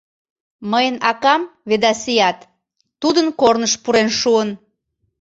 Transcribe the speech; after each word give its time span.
Мыйын 0.71 0.97
акам, 1.11 1.41
Ведасиат, 1.69 2.39
тудын 3.01 3.27
корныш 3.39 3.73
пурен 3.83 4.09
шуын. 4.19 4.49